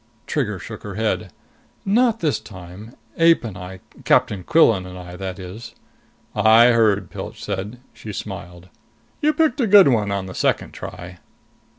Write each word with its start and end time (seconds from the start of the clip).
Trigger 0.25 0.57
shook 0.57 0.81
her 0.81 0.95
head. 0.95 1.31
"Not 1.85 2.21
this 2.21 2.39
time. 2.39 2.95
Ape 3.19 3.43
and 3.43 3.55
I 3.55 3.81
Captain 4.03 4.43
Quillan 4.43 4.87
and 4.87 4.97
I, 4.97 5.15
that 5.15 5.37
is" 5.37 5.75
"I 6.35 6.69
heard," 6.69 7.11
Pilch 7.11 7.43
said. 7.43 7.79
She 7.93 8.11
smiled. 8.11 8.69
"You 9.21 9.31
picked 9.31 9.61
a 9.61 9.67
good 9.67 9.89
one 9.89 10.09
on 10.11 10.25
the 10.25 10.33
second 10.33 10.71
try!" 10.71 11.19